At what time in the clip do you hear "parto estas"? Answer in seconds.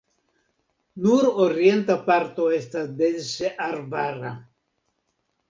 2.07-2.89